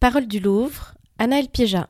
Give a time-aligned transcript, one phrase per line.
[0.00, 1.88] Parole du Louvre, Anaël Piéja.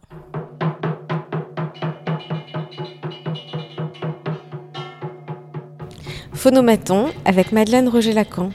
[6.33, 8.51] Phonomaton avec Madeleine Roger-Lacan.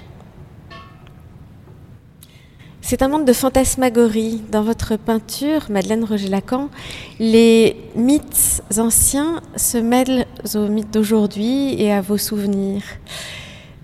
[2.81, 4.41] C'est un monde de fantasmagorie.
[4.51, 6.71] Dans votre peinture, Madeleine Roger-Lacan,
[7.19, 10.25] les mythes anciens se mêlent
[10.55, 12.81] aux mythes d'aujourd'hui et à vos souvenirs.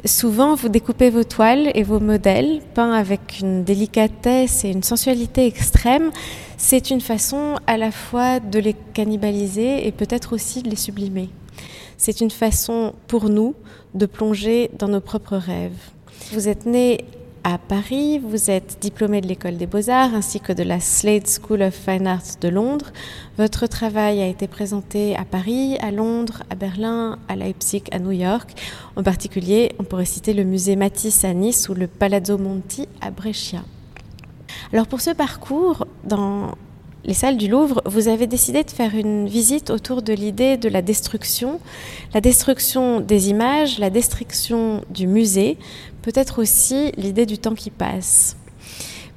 [0.06, 5.46] Souvent, vous découpez vos toiles et vos modèles, peints avec une délicatesse et une sensualité
[5.46, 6.12] extrême.
[6.56, 11.28] C'est une façon à la fois de les cannibaliser et peut-être aussi de les sublimer.
[11.98, 13.56] C'est une façon pour nous
[13.94, 15.92] de plonger dans nos propres rêves.
[16.32, 17.04] Vous êtes né
[17.44, 21.62] à Paris, vous êtes diplômé de l'école des beaux-arts ainsi que de la Slade School
[21.62, 22.92] of Fine Arts de Londres.
[23.38, 28.12] Votre travail a été présenté à Paris, à Londres, à Berlin, à Leipzig, à New
[28.12, 28.52] York.
[28.96, 33.12] En particulier, on pourrait citer le musée Matisse à Nice ou le Palazzo Monti à
[33.12, 33.64] Brescia.
[34.74, 36.56] Alors pour ce parcours, dans
[37.06, 40.68] les salles du Louvre, vous avez décidé de faire une visite autour de l'idée de
[40.68, 41.60] la destruction,
[42.14, 45.58] la destruction des images, la destruction du musée,
[46.12, 48.36] peut-être aussi l'idée du temps qui passe.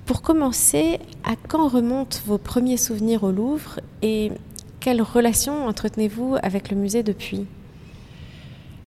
[0.05, 4.31] Pour commencer, à quand remontent vos premiers souvenirs au Louvre et
[4.79, 7.47] quelle relation entretenez-vous avec le musée depuis?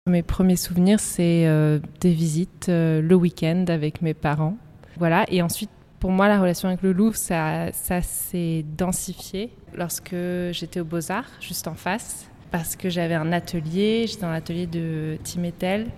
[0.06, 4.56] Mes premiers souvenirs, c'est euh, des visites euh, le week-end avec mes parents.
[4.96, 10.14] Voilà, et ensuite pour moi, la relation avec le Louvre, ça, ça s'est densifié lorsque
[10.52, 15.18] j'étais aux Beaux-Arts, juste en face, parce que j'avais un atelier, j'étais dans l'atelier de
[15.24, 15.88] Timétel,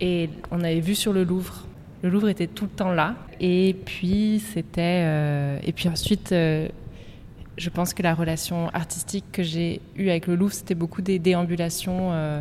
[0.00, 1.66] et on avait vu sur le Louvre.
[2.02, 3.14] Le Louvre était tout le temps là.
[3.40, 5.02] Et puis, c'était.
[5.04, 6.68] Euh, et puis ensuite, euh,
[7.58, 11.18] je pense que la relation artistique que j'ai eue avec le Louvre, c'était beaucoup des
[11.18, 12.12] déambulations.
[12.12, 12.40] Euh,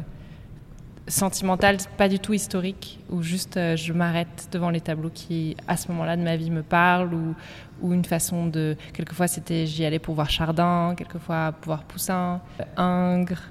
[1.07, 5.91] sentimentale, pas du tout historique, où juste je m'arrête devant les tableaux qui, à ce
[5.91, 7.33] moment-là de ma vie, me parlent, ou,
[7.81, 8.77] ou une façon de.
[8.93, 12.41] Quelquefois, c'était j'y allais pour voir Chardin, quelquefois pour voir Poussin,
[12.77, 13.49] Ingres.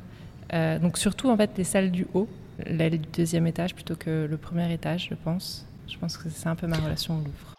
[0.52, 2.28] Donc, surtout, en fait, les salles du haut,
[2.66, 5.66] l'aile du deuxième étage plutôt que le premier étage, je pense.
[5.86, 7.54] Je pense que c'est un peu ma relation au Louvre.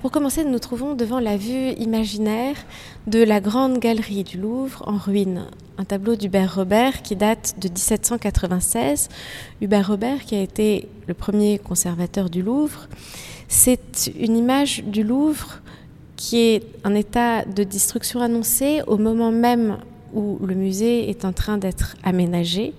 [0.00, 2.56] Pour commencer, nous nous trouvons devant la vue imaginaire
[3.06, 5.44] de la grande galerie du Louvre en ruine,
[5.76, 9.10] un tableau d'Hubert Robert qui date de 1796.
[9.60, 12.88] Hubert Robert qui a été le premier conservateur du Louvre.
[13.48, 15.60] C'est une image du Louvre
[16.20, 19.78] qui est un état de destruction annoncé au moment même
[20.12, 22.74] où le musée est en train d'être aménagé.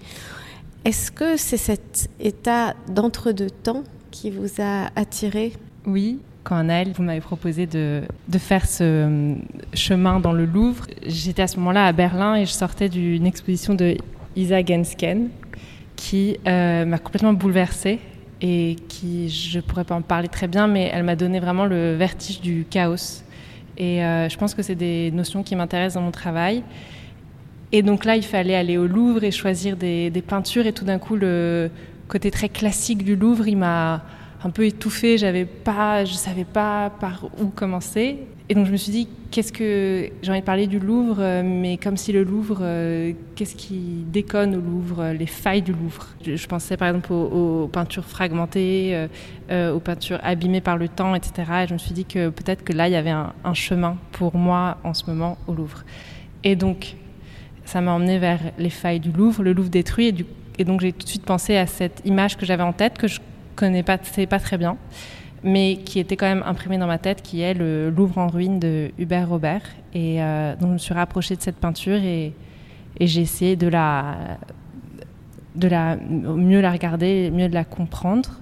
[0.86, 5.54] Est-ce que c'est cet état d'entre-deux temps qui vous a attiré?
[5.88, 9.34] Oui, quand Anaël, vous m'avez proposé de, de, faire ce euh,
[9.74, 13.74] chemin dans le Louvre, j'étais à ce moment-là à Berlin et je sortais d'une exposition
[13.74, 13.98] de
[14.36, 15.30] Isa Gensken
[15.96, 18.02] qui euh, m'a complètement bouleversée
[18.40, 21.66] et qui, je ne pourrais pas en parler très bien, mais elle m'a donné vraiment
[21.66, 23.24] le vertige du chaos.
[23.82, 26.62] Et euh, je pense que c'est des notions qui m'intéressent dans mon travail.
[27.72, 30.68] Et donc là, il fallait aller au Louvre et choisir des, des peintures.
[30.68, 31.72] Et tout d'un coup, le
[32.08, 34.04] côté très classique du Louvre, il m'a
[34.44, 38.20] un peu étouffée, j'avais pas, je savais pas par où commencer.
[38.50, 41.42] Et donc je me suis dit, qu'est-ce que j'ai envie de parler du Louvre, euh,
[41.42, 45.72] mais comme si le Louvre, euh, qu'est-ce qui déconne au Louvre, euh, les failles du
[45.72, 46.08] Louvre?
[46.26, 49.08] Je, pensais par exemple aux, peintures fragmentées,
[49.50, 51.34] aux peintures abîmées par le temps, etc.
[51.64, 54.36] Et je me suis dit que peut-être que là il y avait un, chemin pour
[54.36, 55.84] moi en ce moment au Louvre.
[56.44, 56.96] Et donc
[57.64, 60.26] ça m'a emmené vers les failles du Louvre, le Louvre détruit, et,
[60.58, 63.08] et donc j'ai tout de suite pensé à cette image que j'avais en tête que
[63.08, 63.22] je
[63.56, 64.78] connais pas, pas très bien,
[65.44, 68.60] mais qui était quand même imprimé dans ma tête, qui est le Louvre en ruine
[68.60, 69.64] de Hubert Robert.
[69.94, 72.34] Et euh, donc je me suis rapprochée de cette peinture et,
[73.00, 74.38] j'ai essayé de la,
[75.56, 78.42] de la mieux la regarder, mieux de la comprendre.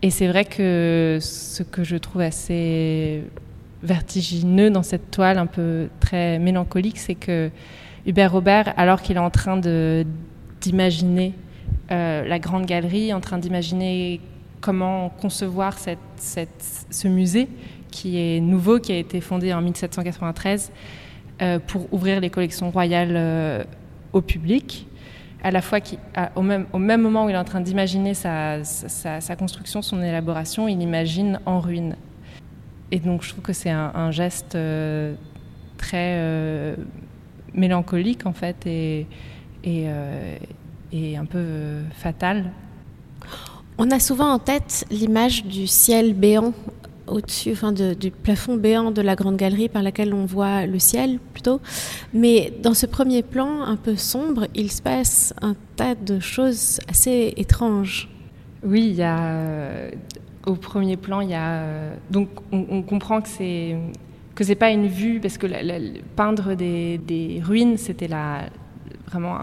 [0.00, 3.22] Et c'est vrai que ce que je trouve assez
[3.82, 7.50] vertigineux dans cette toile un peu très mélancolique, c'est que
[8.06, 9.60] Hubert Robert, alors qu'il est en train
[10.60, 11.34] d'imaginer
[11.90, 14.20] euh, la grande galerie, en train d'imaginer
[14.62, 17.48] comment concevoir ce musée
[17.90, 20.72] qui est nouveau, qui a été fondé en 1793
[21.42, 23.64] euh, pour ouvrir les collections royales euh,
[24.14, 24.86] au public.
[25.42, 25.80] À la fois,
[26.36, 26.66] au, même,
[27.02, 28.62] moment où il est en train d'imaginer sa,
[29.36, 31.96] construction, son élaboration, il imagine en ruine.
[32.92, 35.14] Et donc je trouve que c'est un, geste euh,
[35.78, 36.76] très
[37.54, 39.06] mélancolique en fait et
[39.74, 42.52] un peu fatal
[43.78, 46.52] on a souvent en tête l'image du ciel béant
[47.06, 51.18] au-dessus, enfin du plafond béant de la grande galerie par laquelle on voit le ciel
[51.32, 51.60] plutôt.
[52.12, 56.80] Mais dans ce premier plan un peu sombre, il se passe un tas de choses
[56.88, 58.08] assez étranges.
[58.64, 59.90] Oui, il y a
[60.46, 63.76] au premier plan, il y a donc on, comprend que c'est
[64.34, 65.46] que c'est pas une vue parce que
[66.16, 68.46] peindre des, des ruines c'était la
[69.06, 69.36] vraiment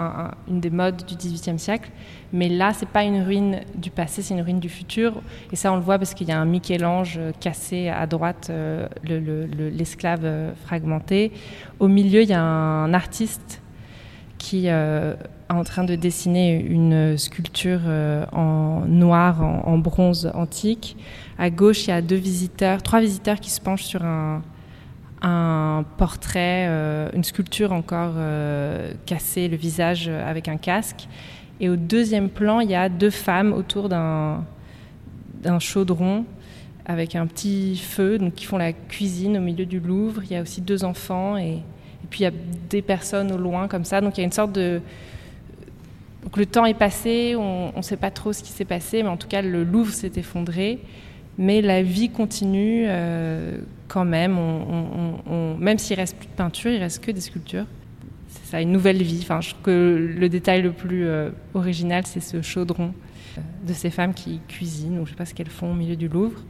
[0.47, 1.91] une des modes du XVIIIe siècle.
[2.33, 5.21] Mais là, c'est pas une ruine du passé, c'est une ruine du futur.
[5.51, 8.88] Et ça, on le voit parce qu'il y a un Michel-Ange cassé à droite, euh,
[9.07, 11.31] l'esclave euh, fragmenté.
[11.79, 13.61] Au milieu, il y a un artiste
[14.38, 15.15] qui euh,
[15.50, 17.81] est en train de dessiner une sculpture
[18.31, 20.95] en noir, en, en, bronze antique.
[21.38, 24.41] À gauche, il y a deux visiteurs, trois visiteurs qui se penchent sur un,
[25.21, 31.07] un portrait, euh, une sculpture encore euh, cassée, le visage euh, avec un casque.
[31.60, 34.45] Et au deuxième plan, il y a deux femmes autour d'un,
[35.60, 36.25] chaudron
[36.86, 40.21] avec un petit feu, donc qui font la cuisine au milieu du Louvre.
[40.24, 42.31] Il y a aussi deux enfants et, et puis il y a
[42.69, 44.00] des personnes au loin comme ça.
[44.00, 44.81] Donc il y a une sorte de...
[46.24, 49.10] Donc le temps est passé, on ne sait pas trop ce qui s'est passé, mais
[49.10, 50.80] en tout cas le Louvre s'est effondré.
[51.39, 52.86] Mais la vie continue
[53.88, 54.38] quand même.
[54.38, 57.65] On, même s'il reste plus de peinture, il reste que des sculptures.
[58.27, 59.19] C'est ça, une nouvelle vie.
[59.21, 62.94] Enfin, je trouve que le détail le plus euh, original, c'est ce chaudron
[63.38, 65.74] euh, de ces femmes qui cuisinent, ou je ne sais pas ce qu'elles font au
[65.74, 66.44] milieu du Louvre.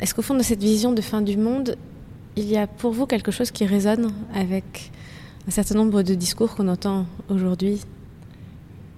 [0.00, 1.76] Est-ce qu'au fond de cette vision de fin du monde,
[2.36, 4.90] il y a pour vous quelque chose qui résonne avec
[5.46, 7.82] un certain nombre de discours qu'on entend aujourd'hui?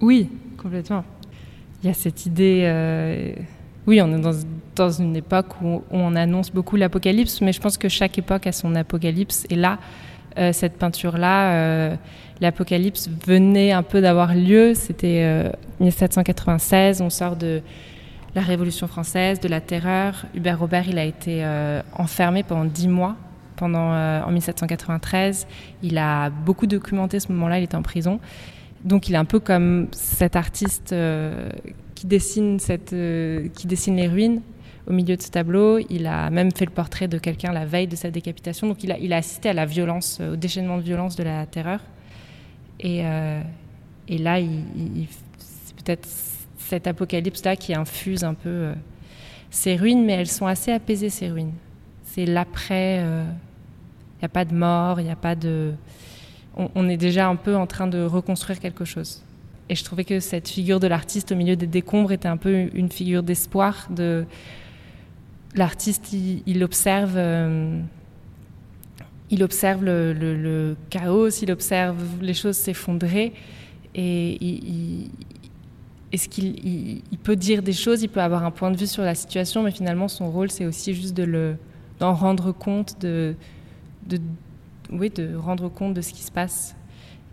[0.01, 1.03] Oui, complètement.
[1.83, 2.63] Il y a cette idée.
[2.65, 3.33] Euh,
[3.87, 4.21] oui, on est
[4.77, 8.53] dans, une époque où, on annonce beaucoup l'apocalypse, mais je pense que chaque époque a
[8.53, 9.47] son apocalypse.
[9.51, 9.79] Et là,
[10.39, 11.97] euh, cette peinture-là, euh,
[12.41, 14.75] l'apocalypse venait un peu d'avoir lieu.
[14.75, 15.51] C'était
[15.81, 17.63] 1796, euh, on sort de
[18.35, 20.27] la Révolution française, de la terreur.
[20.35, 21.45] Hubert Robert, il a été
[21.97, 23.17] enfermé pendant dix mois.
[23.57, 25.47] Pendant, en 1793,
[25.83, 28.21] il a beaucoup documenté ce moment-là, il était en prison.
[28.85, 30.95] Donc il est un peu comme cet artiste
[32.01, 34.41] qui dessine, cette, euh, qui dessine les ruines
[34.87, 35.79] au milieu de ce tableau.
[35.91, 38.69] Il a même fait le portrait de quelqu'un la veille de sa décapitation.
[38.69, 41.81] Donc il a, assisté à la violence, euh, au déchaînement de violence de la terreur.
[42.79, 43.43] Et, euh,
[44.09, 44.39] là,
[45.37, 46.09] c'est peut-être
[46.57, 48.73] cet apocalypse-là qui infuse un peu
[49.51, 51.53] ces ruines, mais elles sont assez apaisées, ces ruines.
[52.05, 53.01] C'est l'après.
[53.01, 55.75] Il n'y a pas de mort, il n'y a pas de.
[56.57, 59.23] on est déjà un peu en train de reconstruire quelque chose.
[59.71, 62.69] Et je trouvais que cette figure de l'artiste au milieu des décombres était un peu
[62.75, 63.87] une figure d'espoir.
[63.89, 64.27] De
[65.55, 67.81] l'artiste, il, observe, euh,
[69.31, 73.33] il observe le, chaos, il observe les choses s'effondrer,
[73.95, 75.09] et il,
[76.11, 79.05] est-ce qu'il il, peut dire des choses, il peut avoir un point de vue sur
[79.05, 81.57] la situation, mais finalement son rôle c'est aussi juste de le
[82.01, 83.37] d'en rendre compte, de,
[84.07, 84.19] de,
[84.91, 86.75] de rendre compte de ce qui se passe.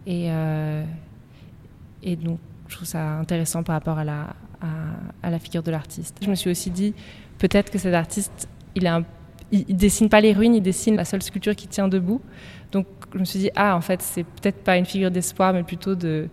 [0.08, 0.84] Euh,
[2.04, 6.18] et donc, je trouve ça intéressant par rapport à la, figure de l'artiste.
[6.22, 6.94] Je me suis aussi dit,
[7.38, 9.04] peut-être que cet artiste, il, a
[9.52, 12.22] dessine pas les ruines, il dessine la seule sculpture qui tient debout.
[12.72, 15.64] Donc, je me suis dit, ah, en fait, c'est peut-être pas une figure d'espoir, mais
[15.64, 16.30] plutôt d'une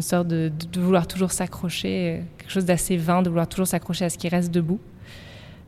[0.00, 4.10] sorte de, de, vouloir toujours s'accrocher, quelque chose d'assez vain, de vouloir toujours s'accrocher à
[4.10, 4.80] ce qui reste debout.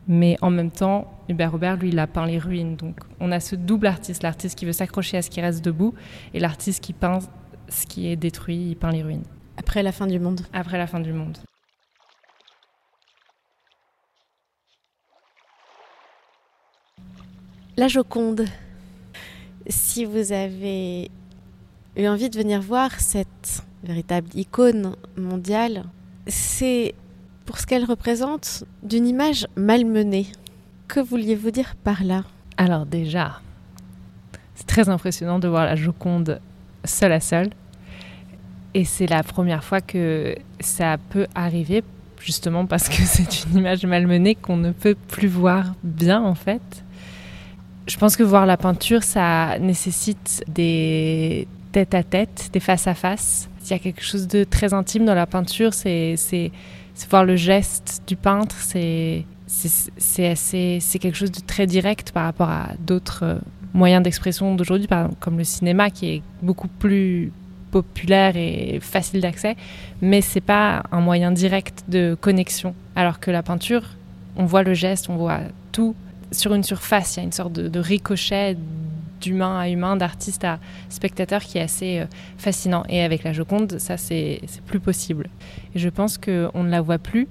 [0.09, 2.77] Mais en même temps, Hubert Robert, lui, il a peint les ruines.
[2.77, 5.95] Donc, on a ce double artiste, l'artiste qui veut s'accrocher à ce qui reste debout
[6.35, 7.21] et l'artiste qui peint
[7.69, 9.25] ce qui est détruit, il peint les ruines.
[9.61, 10.41] Après la fin du monde.
[10.55, 11.37] Après la fin du monde.
[17.77, 18.47] La Joconde.
[19.67, 21.11] Si vous avez
[21.95, 25.85] eu envie de venir voir cette véritable icône mondiale,
[26.27, 26.95] c'est
[27.45, 30.29] pour ce qu'elle représente d'une image malmenée.
[30.89, 32.25] Que vouliez-vous dire par là?
[32.57, 33.43] Alors déjà,
[34.55, 36.41] c'est très impressionnant de voir la Joconde
[36.83, 37.51] seule à seule.
[38.75, 41.83] Et c'est la première fois que ça peut arriver,
[42.21, 46.85] justement parce que c'est une image malmenée qu'on ne peut plus voir bien en fait.
[47.87, 52.95] Je pense que voir la peinture, ça nécessite des tête à tête, des face à
[52.95, 53.49] face.
[53.65, 56.17] Il y a quelque chose de très intime dans la peinture, c'est
[57.09, 63.41] voir le geste du peintre, c'est quelque chose de très direct par rapport à d'autres
[63.73, 64.89] moyens d'expression d'aujourd'hui,
[65.21, 67.33] comme le cinéma qui est beaucoup plus
[67.71, 69.57] populaire et facile d'accès,
[70.03, 72.75] mais c'est pas un moyen direct de connexion.
[72.97, 73.83] Alors que la peinture,
[74.37, 75.41] on voit le geste, on voit
[75.73, 75.95] tout
[76.33, 77.17] sur une surface.
[77.17, 78.57] Il y a une sorte de, ricochet
[79.21, 80.59] d'humain à humain, d'artiste à
[80.89, 82.07] spectateur qui est assez euh,
[82.39, 82.85] fascinant.
[82.89, 85.29] Et avec la Joconde, ça c'est plus possible.
[85.75, 87.29] Et je pense qu'on ne la voit plus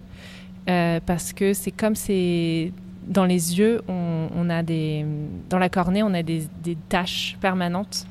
[0.70, 2.72] euh, parce que c'est comme c'est
[3.08, 5.04] dans les yeux, on, a des,
[5.50, 8.06] dans la cornée, on a des, des taches permanentes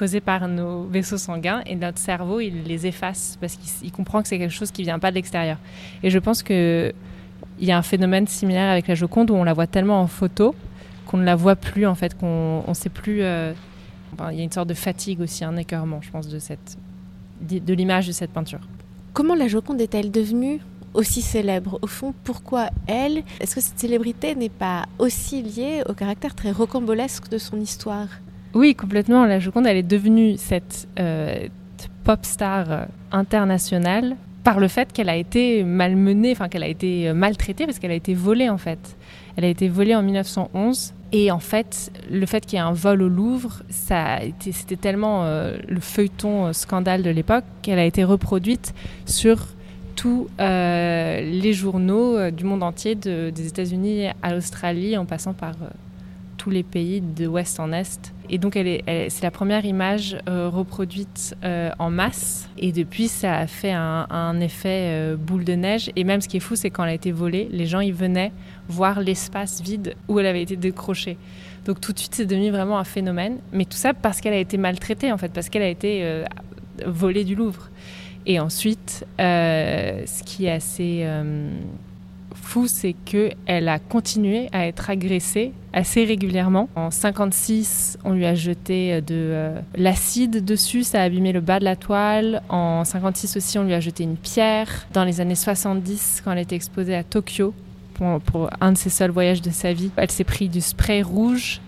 [0.00, 4.28] causées par nos vaisseaux sanguins et notre cerveau, il les efface parce qu'il comprend que
[4.28, 5.58] c'est quelque chose qui vient pas de l'extérieur.
[6.02, 6.94] Et je pense que
[7.58, 10.06] il y a un phénomène similaire avec la Joconde où on la voit tellement en
[10.06, 10.54] photo
[11.04, 13.20] qu'on ne la voit plus en fait, qu'on ne sait plus.
[13.20, 13.52] Euh,
[14.30, 16.78] il y a une sorte de fatigue aussi, un écœurement, je pense, de cette
[17.42, 18.60] de l'image de cette peinture.
[19.12, 20.60] Comment la Joconde est-elle devenue
[20.94, 21.78] aussi célèbre?
[21.82, 23.22] Au fond, pourquoi elle?
[23.38, 28.08] Est-ce que cette célébrité n'est pas aussi liée au caractère très rocambolesque de son histoire?
[28.54, 29.24] Oui, complètement.
[29.26, 31.48] La Joconde, elle est devenue cette euh,
[32.04, 37.66] pop star internationale par le fait qu'elle a été malmenée, enfin qu'elle a été maltraitée
[37.66, 38.96] parce qu'elle a été volée en fait.
[39.36, 42.72] Elle a été volée en 1911 et en fait, le fait qu'il y ait un
[42.72, 48.04] vol au Louvre, c'était tellement euh, le feuilleton euh, scandale de l'époque qu'elle a été
[48.04, 48.74] reproduite
[49.06, 49.48] sur
[49.96, 55.54] tous euh, les journaux du monde entier, des États-Unis à l'Australie, en passant par
[56.40, 58.14] tous les pays de ouest en est.
[58.30, 58.80] Et donc, elle
[59.10, 62.48] c'est la première image euh, reproduite euh, en masse.
[62.56, 65.90] Et depuis, ça a fait un, effet euh, boule de neige.
[65.96, 67.92] Et même ce qui est fou, c'est quand elle a été volée, les gens y
[67.92, 68.32] venaient
[68.68, 71.18] voir l'espace vide où elle avait été décrochée.
[71.66, 73.40] Donc tout de suite, c'est devenu vraiment un phénomène.
[73.52, 76.24] Mais tout ça parce qu'elle a été maltraitée, en fait, parce qu'elle a été
[76.86, 77.68] volée du Louvre.
[78.24, 81.06] Et ensuite, ce qui est assez
[82.50, 86.68] fou, c'est qu'elle a continué à être agressée assez régulièrement.
[86.74, 91.60] En 56, on lui a jeté de euh, l'acide dessus, ça a abîmé le bas
[91.60, 92.42] de la toile.
[92.48, 94.88] En 56 aussi, on lui a jeté une pierre.
[94.92, 97.54] Dans les années 70, quand elle était exposée à Tokyo,
[97.94, 101.02] pour, pour un de ses seuls voyages de sa vie, elle s'est pris du spray
[101.02, 101.60] rouge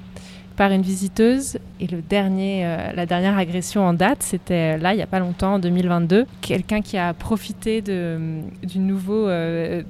[0.57, 1.59] par une visiteuse.
[1.81, 5.19] Et le dernier, euh, la dernière agression en date, c'était là, il n'y a pas
[5.19, 6.27] longtemps, en 2022.
[6.41, 8.19] Quelqu'un qui a profité de,
[8.63, 9.83] du nouveau euh,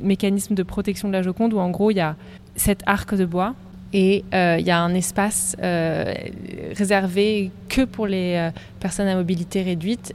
[0.00, 2.16] mécanisme de protection de la Joconde, où en gros, il y a
[2.56, 3.54] cet arc de bois.
[3.92, 10.14] Et euh, il y a un espace réservé que pour les personnes à mobilité réduite.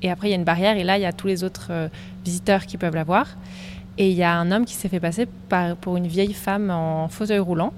[0.00, 0.78] Et après, il y a une barrière.
[0.78, 1.90] Et là, il y a tous les autres
[2.24, 3.36] visiteurs qui peuvent la voir.
[3.98, 5.26] Et il y a un homme qui s'est fait passer
[5.80, 7.74] pour une vieille femme en fauteuil roulant.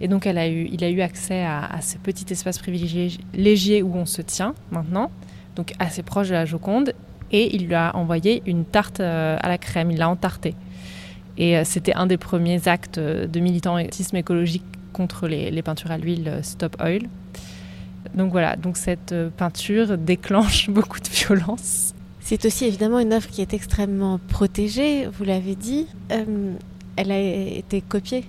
[0.00, 4.54] Et donc, il a eu accès à, ce petit espace privilégié où on se tient
[4.70, 5.10] maintenant,
[5.56, 6.94] donc assez proche de la Joconde.
[7.32, 10.54] Et il lui a envoyé une tarte euh, à la crème, il l'a entartée.
[11.38, 16.26] Et euh, c'était un des premiers actes de militantisme écologique contre les, peintures à l'huile
[16.26, 17.02] euh, Stop Oil.
[18.14, 21.94] Donc voilà, donc cette peinture déclenche beaucoup de violence.
[22.18, 25.86] C'est aussi évidemment une œuvre qui est extrêmement protégée, vous l'avez dit.
[26.08, 28.24] elle a été copiée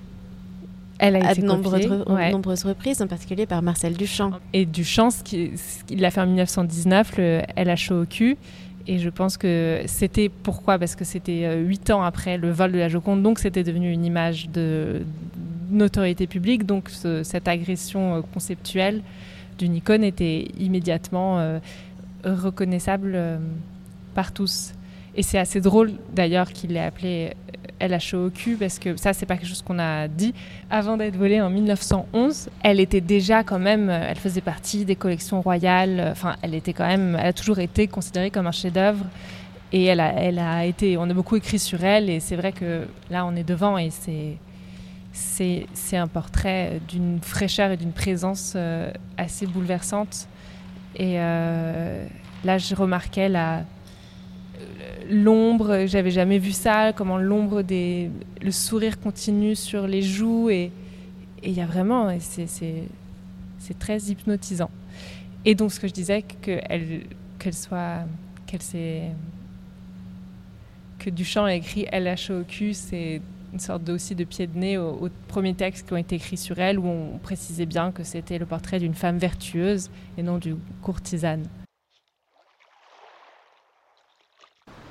[1.02, 4.34] elle a été à de nombreuses, reprises, en particulier par Marcel Duchamp.
[4.54, 8.38] Et Duchamp, il l'a fait en 1919, le LHOQ.
[8.88, 10.78] Et je pense que c'était pourquoi?
[10.78, 13.92] Parce que c'était euh, huit ans après le vol de la Joconde, donc c'était devenu
[13.92, 15.02] une image de
[15.72, 16.66] notoriété publique.
[16.66, 16.90] Donc
[17.24, 19.02] cette agression euh, conceptuelle
[19.58, 21.60] d'une icône était immédiatement euh,
[22.24, 23.20] reconnaissable
[24.14, 24.74] par tous.
[25.16, 27.34] Et c'est assez drôle d'ailleurs qu'il l'ait appelé
[27.82, 30.34] LHOQ parce que ça, c'est pas quelque chose qu'on a dit.
[30.70, 35.42] Avant d'être volée en 1911, elle était déjà quand même, elle faisait partie des collections
[35.42, 36.08] royales.
[36.12, 39.06] Enfin, elle était quand même, elle a toujours été considérée comme un chef-d'œuvre.
[39.74, 42.10] Et elle a, elle a été, on a beaucoup écrit sur elle.
[42.10, 44.38] Et c'est vrai que là, on est devant et c'est,
[45.14, 50.28] c'est, un portrait d'une fraîcheur et d'une présence euh, assez bouleversante.
[50.96, 52.06] Et euh,
[52.44, 53.64] là, je remarquais la
[55.12, 58.10] l'ombre, j'avais jamais vu ça, comment l'ombre des.
[58.42, 60.72] le sourire continue sur les joues et
[61.44, 62.10] il y a vraiment.
[62.20, 64.72] C'est très hypnotisant.
[65.46, 68.06] Et donc, ce que je disais, qu'elle soit.
[68.48, 69.04] qu'elle s'est.
[71.00, 73.22] que Duchamp a écrit LHOQ, c'est
[73.54, 76.58] une sorte aussi de pied de nez aux, premiers textes qui ont été écrits sur
[76.60, 80.60] elle, où on précisait bien que c'était le portrait d'une femme vertueuse et non d'une
[80.82, 81.48] courtisane.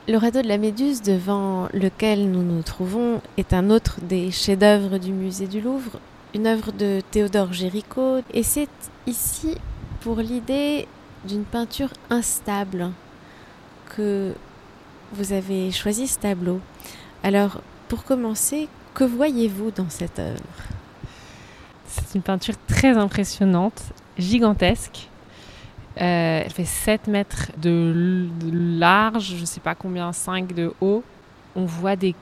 [0.09, 4.99] Le radeau de la Méduse, devant lequel nous nous trouvons, est un autre des chefs-d'œuvre
[4.99, 6.01] du musée du Louvre,
[6.35, 8.69] une œuvre de Théodore Géricault, et c'est
[9.07, 9.57] ici
[10.01, 10.89] pour l'idée
[11.25, 12.91] d'une peinture instable
[13.95, 14.33] que
[15.13, 16.61] vous avez choisi ce tableau.
[17.23, 20.41] Alors, pour commencer, que voyez-vous dans cette œuvre?
[21.87, 23.83] C'est une peinture très impressionnante,
[24.19, 25.10] gigantesque,
[25.97, 28.29] euh, elle fait 7 mètres de,
[28.79, 31.03] large, je ne sais pas combien, 5 de haut.
[31.57, 32.15] On voit des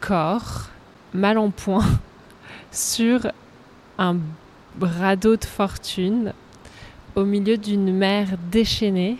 [0.00, 0.68] corps
[1.12, 1.86] mal en point
[2.70, 3.26] sur
[3.98, 4.16] un
[4.80, 6.32] radeau de fortune
[7.14, 9.16] au milieu d'une mer déchaînée.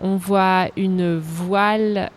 [0.00, 2.10] On voit une voile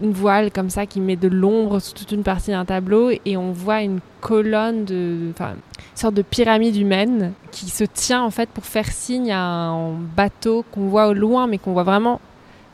[0.00, 3.36] une voile comme ça qui met de l'ombre sur toute une partie d'un tableau et
[3.36, 8.30] on voit une colonne de, enfin, une sorte de pyramide humaine qui se tient en
[8.30, 12.20] fait pour faire signe à un bateau qu'on voit au loin mais qu'on voit vraiment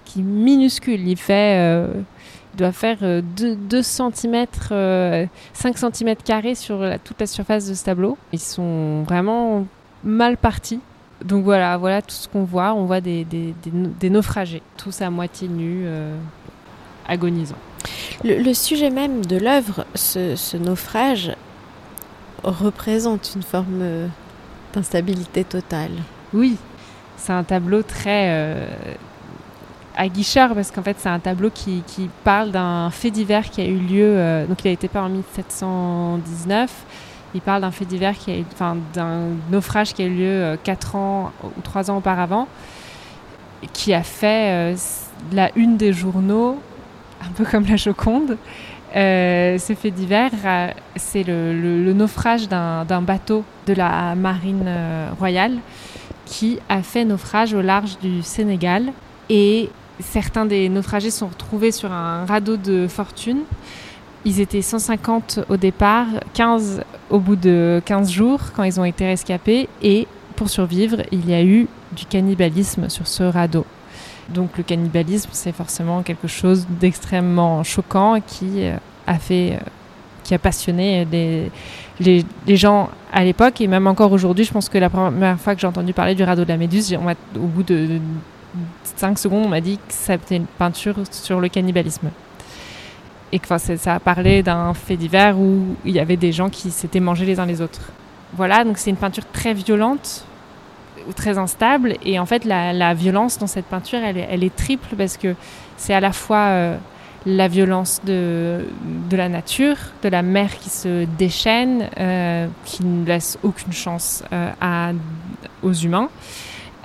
[0.04, 1.06] qui est minuscule.
[1.06, 1.92] Il fait, euh,
[2.56, 4.46] doit faire 2, cm,
[5.52, 8.16] 5 cm carrés sur toute la surface de ce tableau.
[8.32, 9.66] Ils sont vraiment
[10.04, 10.80] mal partis.
[11.24, 12.74] Donc voilà, voilà tout ce qu'on voit.
[12.74, 13.26] On voit des,
[14.02, 16.16] naufragés, tous à moitié nus, euh,
[17.08, 17.56] agonisants.
[18.24, 21.32] Le, sujet même de l'œuvre, ce, naufrage,
[22.42, 24.06] représente une forme euh,
[24.74, 25.92] d'instabilité totale.
[26.32, 26.56] Oui,
[27.16, 28.66] c'est un tableau très euh,
[29.96, 31.82] aguicheur parce qu'en fait c'est un tableau qui,
[32.22, 36.70] parle d'un fait divers qui a eu lieu, donc il a été peint en 1719
[37.34, 40.94] il parle d'un fait divers, qui a, enfin, d'un naufrage qui a eu lieu 4
[40.94, 42.48] euh, ans ou 3 ans auparavant,
[43.72, 44.76] qui a fait euh,
[45.32, 46.60] la une des journaux,
[47.22, 48.36] un peu comme la Joconde.
[48.96, 50.30] Euh, ce fait divers,
[50.96, 54.70] c'est le, naufrage d'un bateau de la marine
[55.18, 55.58] royale
[56.24, 58.92] qui a fait naufrage au large du Sénégal.
[59.28, 59.68] Et
[60.00, 63.40] certains des naufragés sont retrouvés sur un radeau de fortune
[64.24, 69.06] ils étaient 150 au départ, 15 au bout de 15 jours quand ils ont été
[69.06, 69.68] rescapés.
[69.82, 70.06] Et
[70.36, 73.64] pour survivre, il y a eu du cannibalisme sur ce radeau.
[74.28, 79.58] Donc le cannibalisme, c'est forcément quelque chose d'extrêmement choquant qui euh, a fait, euh,
[80.22, 81.50] qui a passionné les,
[82.46, 84.44] les, gens à l'époque et même encore aujourd'hui.
[84.44, 86.96] Je pense que la première fois que j'ai entendu parler du radeau de la Méduse,
[87.36, 88.00] au bout de
[88.96, 92.10] 5 secondes, on m'a dit que c'était une peinture sur le cannibalisme
[93.32, 96.70] et que ça a parlé d'un fait divers où il y avait des gens qui
[96.70, 97.90] s'étaient mangés les uns les autres.
[98.34, 100.24] Voilà, donc c'est une peinture très violente
[101.16, 105.34] très instable et en fait la, violence dans cette peinture elle, est triple parce que
[105.76, 106.76] c'est à la fois euh,
[107.26, 108.64] la violence de,
[109.10, 114.24] de, la nature, de la mer qui se déchaîne, euh, qui ne laisse aucune chance
[114.32, 114.92] euh, à,
[115.62, 116.08] aux humains.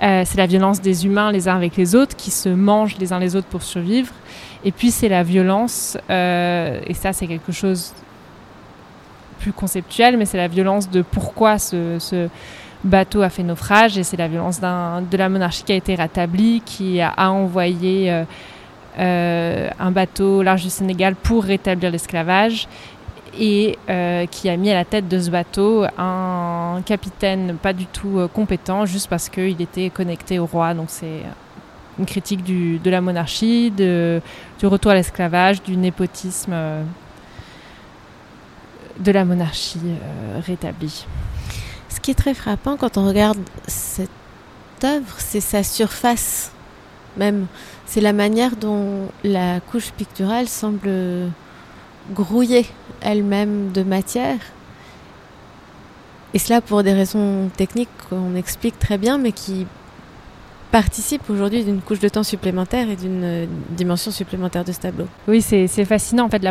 [0.00, 3.18] c'est la violence des humains les uns avec les autres qui se mangent les uns
[3.18, 4.12] les autres pour survivre.
[4.64, 7.92] Et puis c'est la violence, et ça c'est quelque chose
[9.44, 12.28] plus conceptuel, mais c'est la violence de pourquoi ce,
[12.84, 16.62] bateau a fait naufrage, et c'est la violence de la monarchie qui a été rétablie,
[16.64, 18.24] qui a, envoyé euh,
[18.98, 22.68] euh, un bateau au large du Sénégal pour rétablir l'esclavage,
[23.36, 23.76] et
[24.30, 28.86] qui a mis à la tête de ce bateau un capitaine pas du tout compétent,
[28.86, 30.72] juste parce qu'il était connecté au roi.
[30.72, 31.22] Donc c'est
[31.98, 36.82] une critique de la monarchie, du retour à l'esclavage, du népotisme euh,
[38.98, 41.06] de la monarchie euh, rétablie.
[41.94, 44.10] Ce qui est très frappant quand on regarde cette
[44.82, 46.50] œuvre, c'est sa surface
[47.16, 47.46] même.
[47.86, 50.90] C'est la manière dont la couche picturale semble
[52.12, 52.66] grouiller
[53.00, 54.38] elle-même de matière.
[56.34, 59.66] Et cela pour des raisons techniques qu'on explique très bien, mais qui
[60.72, 65.06] participe aujourd'hui d'une couche de temps supplémentaire et d'une dimension supplémentaire de ce tableau.
[65.28, 66.24] Oui, c'est fascinant.
[66.24, 66.42] En fait,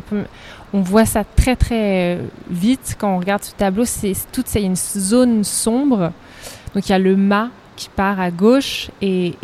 [0.73, 3.85] on voit ça très très vite quand on regarde ce tableau.
[3.85, 6.11] C'est toute c'est une zone sombre.
[6.73, 9.35] Donc il y a le mât qui part à gauche et,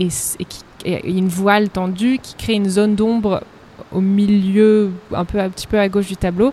[0.85, 3.43] une voile tendue qui crée une zone d'ombre
[3.91, 6.51] au milieu, un peu un petit peu à gauche du tableau.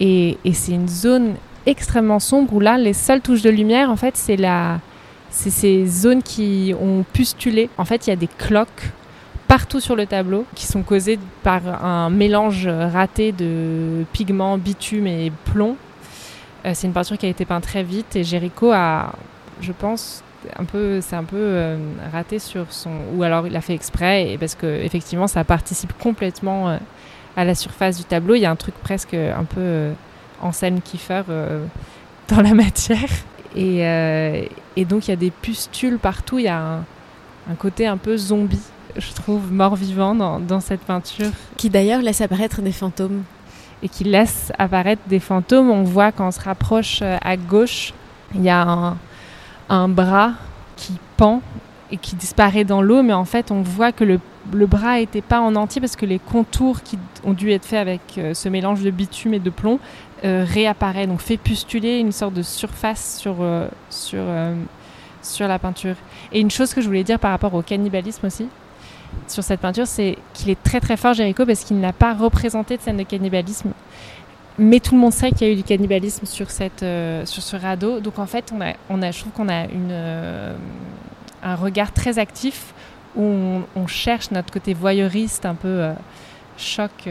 [0.00, 1.34] Et, c'est une zone
[1.66, 4.38] extrêmement sombre où là, les seules touches de lumière, en fait, c'est
[5.30, 7.70] c'est ces zones qui ont pustulé.
[7.78, 8.90] En fait, il y a des cloques
[9.50, 15.32] partout sur le tableau qui sont causées par un mélange raté de pigments, bitume et
[15.44, 15.76] plomb.
[16.64, 19.12] Euh, c'est une peinture qui a été peinte très vite et Géricault a,
[19.60, 20.22] je pense,
[20.56, 21.76] un peu, c'est un peu euh,
[22.12, 26.68] raté sur son, ou alors il a fait exprès parce que effectivement ça participe complètement
[26.68, 26.76] euh,
[27.36, 28.36] à la surface du tableau.
[28.36, 29.90] Il y a un truc presque un peu
[30.40, 31.22] en scène Kiefer
[32.28, 33.10] dans la matière.
[33.56, 36.84] Et, donc il y a des pustules partout, il y a
[37.50, 38.62] un, côté un peu zombie,
[38.96, 41.30] je trouve, mort-vivant dans, cette peinture.
[41.56, 43.22] Qui d'ailleurs laisse apparaître des fantômes.
[43.82, 45.70] Et qui laisse apparaître des fantômes.
[45.70, 47.94] On voit quand on se rapproche euh, à gauche,
[48.34, 48.96] il y a
[49.68, 50.32] un, bras
[50.76, 51.42] qui pend
[51.90, 54.20] et qui disparaît dans l'eau, mais en fait on voit que le,
[54.66, 58.00] bras n'était pas en entier parce que les contours qui ont dû être faits avec
[58.18, 59.78] euh, ce mélange de bitume et de plomb
[60.24, 64.22] euh, réapparaît, donc fait pustuler une sorte de surface sur, euh, sur,
[65.22, 65.96] sur la peinture.
[66.32, 68.48] Et une chose que je voulais dire par rapport au cannibalisme aussi,
[69.28, 72.76] sur cette peinture, c'est qu'il est très très fort, Jericho, parce qu'il n'a pas représenté
[72.76, 73.70] de scène de cannibalisme.
[74.58, 76.84] Mais tout le monde sait qu'il y a eu du cannibalisme sur, cette,
[77.24, 78.00] sur ce radeau.
[78.00, 80.56] Donc en fait, on a, je trouve qu'on a une,
[81.42, 82.74] un regard très actif
[83.16, 85.92] où on, cherche notre côté voyeuriste, un peu
[86.58, 87.08] choc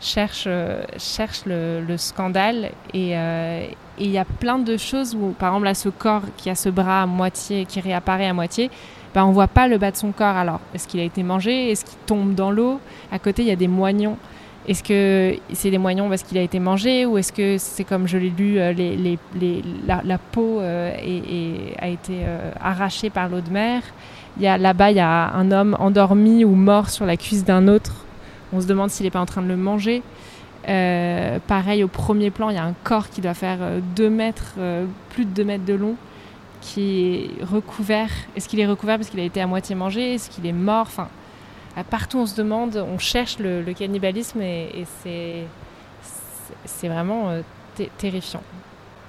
[0.00, 2.70] cherche, euh, cherche le, scandale.
[2.94, 3.66] Euh,
[3.98, 6.54] et il y a plein de choses où, par exemple, là, ce corps qui a
[6.54, 8.70] ce bras à moitié, qui réapparaît à moitié,
[9.14, 10.36] ben, on voit pas le bas de son corps.
[10.36, 11.70] Alors, est-ce qu'il a été mangé?
[11.70, 12.80] Est-ce qu'il tombe dans l'eau?
[13.10, 14.16] À côté, il y a des moignons.
[14.68, 18.06] Est-ce que c'est des moignons parce qu'il a été mangé ou est-ce que c'est comme
[18.06, 19.18] je l'ai lu, les,
[19.86, 22.26] la, peau a été
[22.60, 23.82] arrachée par l'eau de mer?
[24.38, 28.04] Là-bas, il y a un homme endormi ou mort sur la cuisse d'un autre.
[28.52, 30.02] On se demande s'il n'est pas en train de le manger.
[30.66, 33.58] pareil, au premier plan, il y a un corps qui doit faire
[33.96, 34.54] 2 mètres,
[35.14, 35.96] plus de 2 mètres de long,
[36.60, 38.10] qui est recouvert.
[38.36, 40.86] Est-ce qu'il est recouvert parce qu'il a été à moitié mangé Est-ce qu'il est mort
[40.86, 41.08] Enfin,
[41.88, 44.84] partout on se demande, on cherche le, cannibalisme et,
[46.64, 47.42] c'est vraiment euh,
[47.98, 48.42] terrifiant.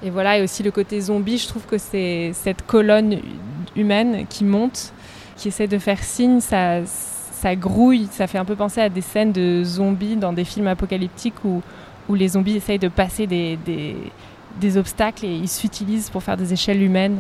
[0.04, 3.20] Et voilà, et aussi le côté zombie, je trouve que c'est cette colonne
[3.76, 4.94] humaine qui monte,
[5.38, 9.02] qui essaie de faire signe, ça, ça grouille, ça fait un peu penser à des
[9.02, 11.62] scènes de zombies dans des films apocalyptiques où,
[12.10, 13.60] où les zombies essayent de passer des,
[14.60, 17.20] des obstacles et ils s'utilisent pour faire des échelles humaines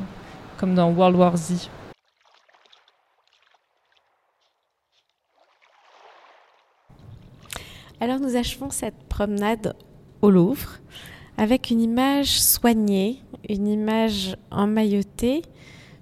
[0.61, 1.69] comme dans World War Z.
[7.99, 9.75] Alors nous achevons cette promenade
[10.21, 10.77] au Louvre
[11.35, 15.41] avec une image soignée, une image emmaillotée,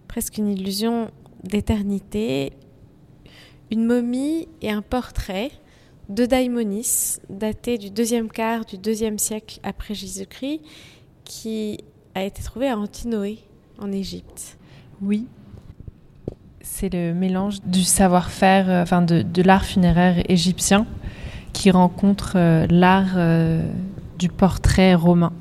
[0.10, 1.10] presque une illusion
[1.42, 2.52] d'éternité,
[3.72, 5.52] une momie et un portrait
[6.10, 10.60] de Daimonis, daté du deuxième quart du deuxième siècle après Jésus-Christ,
[11.24, 11.78] qui
[12.14, 13.40] a été trouvé à Antinoé,
[13.82, 14.58] en Égypte.
[15.02, 15.28] Oui.
[16.62, 20.86] C'est le mélange du savoir-faire, euh, enfin de, l'art funéraire égyptien
[21.54, 23.62] qui rencontre euh, l'art euh,
[24.18, 25.34] du portrait romain.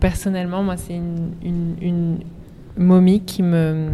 [0.00, 2.18] personnellement, moi, c'est une,
[2.76, 3.92] momie qui me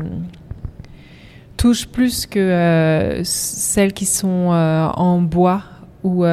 [1.59, 4.49] touche plus que celles qui sont
[4.97, 5.63] en bois
[6.03, 6.25] ou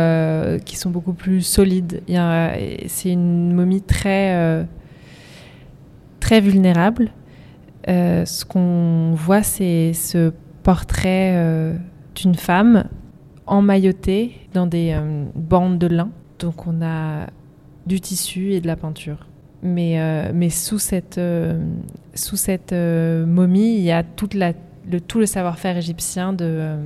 [0.64, 2.02] qui sont beaucoup plus solides.
[2.88, 4.66] C'est une momie très
[6.20, 7.12] très vulnérable.
[7.88, 11.76] Euh, ce qu'on voit, c'est ce portrait euh,
[12.16, 12.86] d'une femme
[13.46, 16.10] emmaillotée dans des euh, bandes de lin.
[16.40, 17.28] Donc on a
[17.86, 19.28] du tissu et de la peinture.
[19.64, 20.00] Mais,
[20.36, 21.20] mais sous cette,
[22.14, 26.78] sous cette momie, il y a tout le savoir-faire égyptien de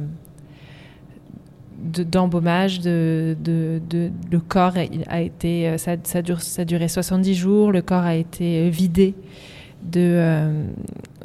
[1.82, 4.74] d'embaumage, de, de, de, le corps
[5.08, 9.16] a été, ça, ça, a duré 70 jours, le corps a été vidé
[9.84, 10.64] de, euh,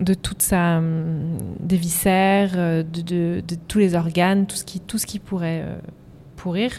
[0.01, 0.81] de toute sa,
[1.61, 5.79] des viscères, euh, de, tous les organes, tout ce qui, pourrait euh,
[6.37, 6.73] pourrir.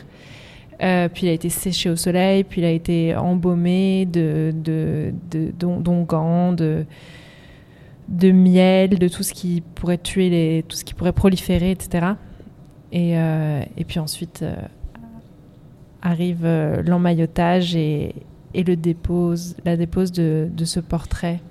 [0.80, 5.14] puis il a été séché au soleil, puis il a été embaumé de, de,
[5.60, 6.86] d'onguents, de,
[8.32, 12.08] miel, de tout ce qui pourrait tuer tout ce qui pourrait proliférer, etc.
[12.92, 14.46] Et, et puis ensuite
[16.02, 16.48] arrive
[16.86, 18.16] l'emmaillotage et,
[18.54, 21.42] et le dépose, la dépose de, de ce portrait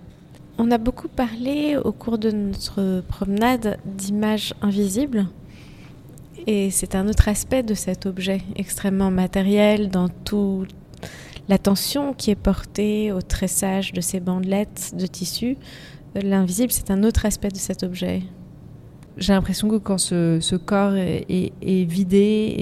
[0.58, 5.26] on a beaucoup parlé au cours de notre promenade d'images invisibles.
[6.46, 10.74] Et c'est un autre aspect de cet objet extrêmement matériel dans toute
[11.48, 15.56] l'attention qui est portée au tressage de ces bandelettes de tissu.
[16.14, 18.22] L'invisible, c'est un autre aspect de cet objet.
[19.16, 22.54] J'ai l'impression que quand ce, corps est, vidé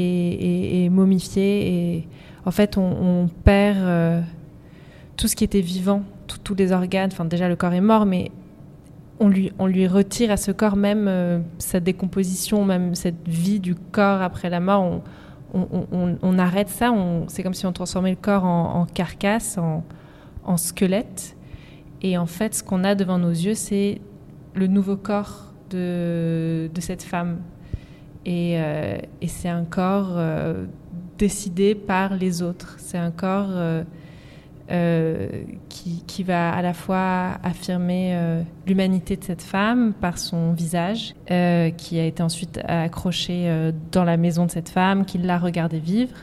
[0.85, 2.07] et, momifié,
[2.45, 4.21] en fait, on, perd euh,
[5.17, 6.03] tout ce qui était vivant
[6.43, 7.11] tous les organes.
[7.13, 8.31] Enfin, déjà, le corps est mort, mais
[9.21, 13.61] on lui, on lui retire à ce corps même euh, sa décomposition, même cette vie
[13.61, 15.03] du corps après la mort.
[15.53, 16.93] On, arrête ça.
[17.29, 19.57] C'est comme si on transformait le corps en, carcasse,
[20.45, 21.37] en, squelette.
[22.03, 24.01] Et en fait, ce qu'on a devant nos yeux, c'est
[24.55, 27.39] le nouveau corps de, cette femme.
[28.25, 30.65] Et, euh, c'est un corps euh,
[31.19, 32.77] décidé par les autres.
[32.79, 33.51] C'est un corps
[34.71, 35.29] euh,
[35.69, 38.17] qui, qui, va à la fois affirmer
[38.67, 44.47] l'humanité de cette femme par son visage, qui a été ensuite accroché dans la maison
[44.47, 46.17] de cette femme, qui l'a regardé vivre.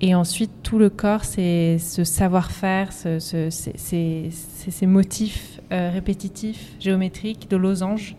[0.00, 7.56] Et ensuite, tout le corps, c'est ce savoir-faire, ce, ce, ces motifs répétitifs, géométriques, de
[7.56, 8.16] losanges,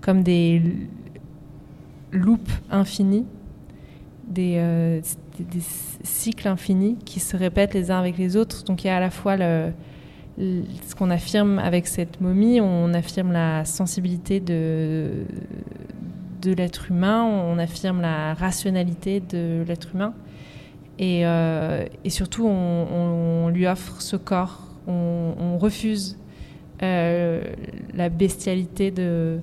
[0.00, 0.62] comme des
[2.12, 3.26] loupes infinies,
[4.28, 5.00] des,
[5.38, 5.60] des,
[6.02, 8.64] cycles infinis qui se répètent les uns avec les autres.
[8.64, 13.32] Donc il y a à la fois ce qu'on affirme avec cette momie, on affirme
[13.32, 15.24] la sensibilité de,
[16.42, 20.14] de l'être humain, on affirme la rationalité de l'être humain.
[20.98, 26.18] Et, euh, surtout, on, lui offre ce corps, on, refuse
[26.82, 27.42] euh,
[27.94, 29.40] la bestialité de,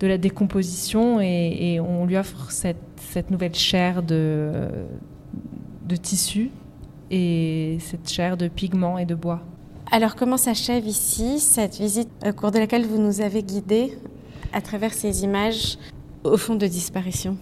[0.00, 4.68] de la décomposition et, et, on lui offre cette cette nouvelle chair de,
[5.86, 6.50] de tissu
[7.10, 9.40] et cette chair de pigments et de bois.
[9.90, 13.96] Alors comment s'achève ici cette visite au cours de laquelle vous nous avez guidés
[14.52, 15.78] à travers ces images
[16.24, 17.36] au fond de disparition?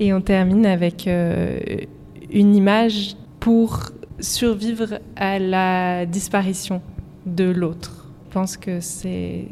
[0.00, 3.90] Et on termine avec une image pour
[4.20, 6.82] survivre à la disparition
[7.26, 8.06] de l'autre.
[8.28, 9.46] Je pense que c'est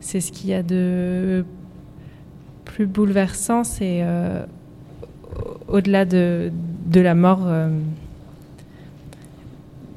[0.00, 1.44] c'est ce qu'il y a de
[2.64, 4.44] plus bouleversant, c'est euh,
[5.68, 6.52] au-delà de,
[6.94, 7.68] la mort euh,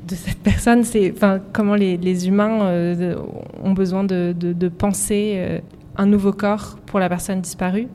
[0.08, 1.14] de cette personne, c'est
[1.54, 3.16] comment les, humains euh,
[3.64, 5.62] ont besoin de, penser
[5.98, 7.88] un nouveau corps pour la personne disparue.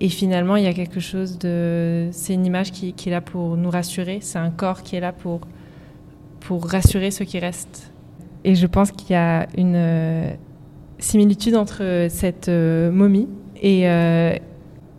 [0.00, 2.08] Et finalement, il y a quelque chose de.
[2.10, 4.18] C'est une image qui, qui, est là pour nous rassurer.
[4.20, 5.42] C'est un corps qui est là pour,
[6.40, 7.92] pour rassurer ceux qui restent.
[8.42, 10.36] Et je pense qu'il y a une
[11.04, 13.28] similitude entre cette euh, momie
[13.60, 14.34] et, euh,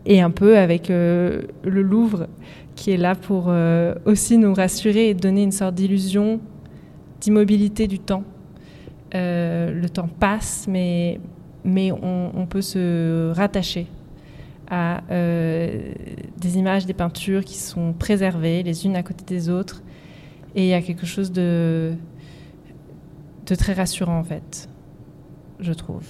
[0.06, 2.28] et un peu avec le Louvre,
[2.76, 3.52] qui est là pour
[4.06, 6.40] aussi nous rassurer et donner une sorte d'illusion
[7.22, 8.24] d'immobilité du temps.
[9.14, 11.20] le temps passe, mais,
[11.66, 13.88] on, peut se rattacher
[14.70, 15.94] à euh,
[16.38, 19.82] des images, des peintures qui sont préservées les unes à côté des autres.
[20.54, 21.96] Et il y a quelque chose de
[23.58, 24.70] très rassurant en fait,
[25.60, 26.06] je trouve.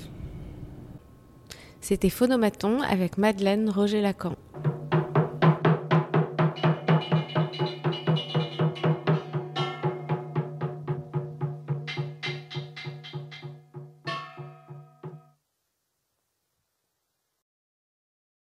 [1.81, 4.36] C'était Phonomaton avec Madeleine Roger-Lacan.